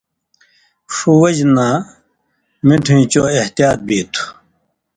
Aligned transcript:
ݜُو 0.93 1.11
وجہۡ 1.21 1.49
نہ 1.55 1.67
مِٹُھویں 2.67 3.05
چو 3.11 3.21
احتیاط 3.37 3.79
بی 3.87 3.99
تُھو۔ 4.13 4.25